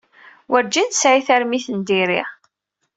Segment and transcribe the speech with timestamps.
[0.51, 2.21] Werǧin tesɛi tarmit n diri.